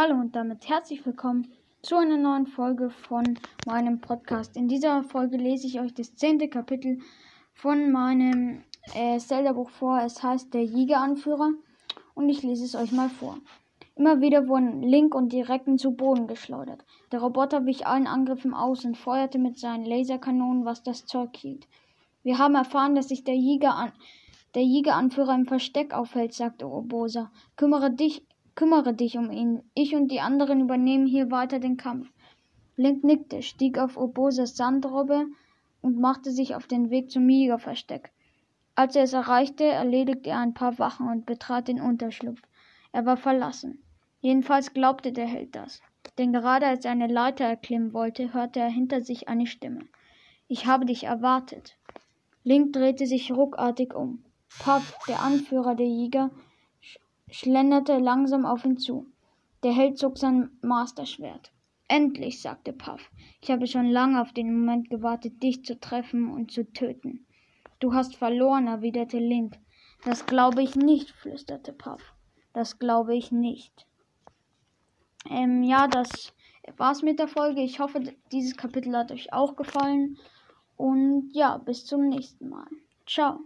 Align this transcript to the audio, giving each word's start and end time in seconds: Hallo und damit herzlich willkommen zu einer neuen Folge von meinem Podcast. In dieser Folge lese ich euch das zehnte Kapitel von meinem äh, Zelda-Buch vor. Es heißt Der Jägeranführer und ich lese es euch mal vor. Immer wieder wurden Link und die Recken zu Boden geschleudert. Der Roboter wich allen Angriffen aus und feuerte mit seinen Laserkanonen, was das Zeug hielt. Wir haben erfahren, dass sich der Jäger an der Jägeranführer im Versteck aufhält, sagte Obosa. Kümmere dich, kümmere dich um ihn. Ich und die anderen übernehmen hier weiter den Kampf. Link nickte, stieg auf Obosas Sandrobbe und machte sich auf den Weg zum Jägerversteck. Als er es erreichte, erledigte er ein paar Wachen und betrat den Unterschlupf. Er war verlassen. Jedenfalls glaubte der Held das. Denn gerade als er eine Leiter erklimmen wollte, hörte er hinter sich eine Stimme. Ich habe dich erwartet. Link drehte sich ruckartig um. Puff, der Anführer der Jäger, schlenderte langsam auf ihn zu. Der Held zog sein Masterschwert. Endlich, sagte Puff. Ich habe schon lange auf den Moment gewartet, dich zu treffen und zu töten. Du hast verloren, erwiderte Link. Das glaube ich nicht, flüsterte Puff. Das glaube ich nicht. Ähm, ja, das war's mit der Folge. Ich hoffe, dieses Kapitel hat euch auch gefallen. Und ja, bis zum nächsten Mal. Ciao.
Hallo 0.00 0.14
und 0.14 0.36
damit 0.36 0.68
herzlich 0.68 1.04
willkommen 1.04 1.48
zu 1.82 1.96
einer 1.96 2.16
neuen 2.16 2.46
Folge 2.46 2.88
von 2.88 3.36
meinem 3.66 4.00
Podcast. 4.00 4.56
In 4.56 4.68
dieser 4.68 5.02
Folge 5.02 5.36
lese 5.36 5.66
ich 5.66 5.80
euch 5.80 5.92
das 5.92 6.14
zehnte 6.14 6.46
Kapitel 6.46 7.00
von 7.52 7.90
meinem 7.90 8.62
äh, 8.94 9.18
Zelda-Buch 9.18 9.70
vor. 9.70 10.00
Es 10.00 10.22
heißt 10.22 10.54
Der 10.54 10.62
Jägeranführer 10.62 11.50
und 12.14 12.28
ich 12.28 12.44
lese 12.44 12.64
es 12.64 12.76
euch 12.76 12.92
mal 12.92 13.08
vor. 13.08 13.38
Immer 13.96 14.20
wieder 14.20 14.46
wurden 14.46 14.82
Link 14.82 15.16
und 15.16 15.32
die 15.32 15.42
Recken 15.42 15.78
zu 15.78 15.90
Boden 15.90 16.28
geschleudert. 16.28 16.84
Der 17.10 17.18
Roboter 17.18 17.66
wich 17.66 17.84
allen 17.88 18.06
Angriffen 18.06 18.54
aus 18.54 18.84
und 18.84 18.96
feuerte 18.96 19.40
mit 19.40 19.58
seinen 19.58 19.84
Laserkanonen, 19.84 20.64
was 20.64 20.84
das 20.84 21.06
Zeug 21.06 21.36
hielt. 21.36 21.66
Wir 22.22 22.38
haben 22.38 22.54
erfahren, 22.54 22.94
dass 22.94 23.08
sich 23.08 23.24
der 23.24 23.34
Jäger 23.34 23.74
an 23.74 23.90
der 24.54 24.62
Jägeranführer 24.62 25.34
im 25.34 25.46
Versteck 25.46 25.92
aufhält, 25.92 26.34
sagte 26.34 26.68
Obosa. 26.70 27.32
Kümmere 27.56 27.90
dich, 27.90 28.24
kümmere 28.58 28.92
dich 28.92 29.16
um 29.16 29.30
ihn. 29.30 29.62
Ich 29.74 29.94
und 29.94 30.10
die 30.10 30.18
anderen 30.18 30.62
übernehmen 30.62 31.06
hier 31.06 31.30
weiter 31.30 31.60
den 31.60 31.76
Kampf. 31.76 32.10
Link 32.74 33.04
nickte, 33.04 33.40
stieg 33.40 33.78
auf 33.78 33.96
Obosas 33.96 34.56
Sandrobbe 34.56 35.26
und 35.80 36.00
machte 36.00 36.32
sich 36.32 36.56
auf 36.56 36.66
den 36.66 36.90
Weg 36.90 37.08
zum 37.08 37.28
Jägerversteck. 37.28 38.10
Als 38.74 38.96
er 38.96 39.04
es 39.04 39.12
erreichte, 39.12 39.62
erledigte 39.62 40.30
er 40.30 40.40
ein 40.40 40.54
paar 40.54 40.76
Wachen 40.80 41.06
und 41.06 41.24
betrat 41.24 41.68
den 41.68 41.80
Unterschlupf. 41.80 42.42
Er 42.90 43.06
war 43.06 43.16
verlassen. 43.16 43.80
Jedenfalls 44.22 44.74
glaubte 44.74 45.12
der 45.12 45.28
Held 45.28 45.54
das. 45.54 45.80
Denn 46.18 46.32
gerade 46.32 46.66
als 46.66 46.84
er 46.84 46.90
eine 46.90 47.06
Leiter 47.06 47.44
erklimmen 47.44 47.92
wollte, 47.92 48.34
hörte 48.34 48.58
er 48.58 48.70
hinter 48.70 49.02
sich 49.02 49.28
eine 49.28 49.46
Stimme. 49.46 49.82
Ich 50.48 50.66
habe 50.66 50.84
dich 50.84 51.04
erwartet. 51.04 51.76
Link 52.42 52.72
drehte 52.72 53.06
sich 53.06 53.30
ruckartig 53.30 53.94
um. 53.94 54.24
Puff, 54.58 54.98
der 55.06 55.22
Anführer 55.22 55.76
der 55.76 55.86
Jäger, 55.86 56.32
schlenderte 57.30 57.98
langsam 57.98 58.46
auf 58.46 58.64
ihn 58.64 58.78
zu. 58.78 59.06
Der 59.62 59.72
Held 59.72 59.98
zog 59.98 60.18
sein 60.18 60.50
Masterschwert. 60.62 61.52
Endlich, 61.88 62.42
sagte 62.42 62.72
Puff. 62.72 63.10
Ich 63.40 63.50
habe 63.50 63.66
schon 63.66 63.86
lange 63.86 64.20
auf 64.20 64.32
den 64.32 64.52
Moment 64.52 64.90
gewartet, 64.90 65.42
dich 65.42 65.64
zu 65.64 65.80
treffen 65.80 66.30
und 66.30 66.52
zu 66.52 66.70
töten. 66.72 67.26
Du 67.80 67.94
hast 67.94 68.16
verloren, 68.16 68.66
erwiderte 68.66 69.18
Link. 69.18 69.58
Das 70.04 70.26
glaube 70.26 70.62
ich 70.62 70.76
nicht, 70.76 71.10
flüsterte 71.10 71.72
Puff. 71.72 72.14
Das 72.52 72.78
glaube 72.78 73.16
ich 73.16 73.32
nicht. 73.32 73.86
Ähm, 75.30 75.62
ja, 75.62 75.88
das 75.88 76.34
war's 76.76 77.02
mit 77.02 77.18
der 77.18 77.28
Folge. 77.28 77.62
Ich 77.62 77.80
hoffe, 77.80 78.00
dieses 78.32 78.56
Kapitel 78.56 78.96
hat 78.96 79.10
euch 79.12 79.32
auch 79.32 79.56
gefallen. 79.56 80.18
Und 80.76 81.30
ja, 81.32 81.58
bis 81.58 81.86
zum 81.86 82.08
nächsten 82.08 82.48
Mal. 82.48 82.68
Ciao. 83.06 83.40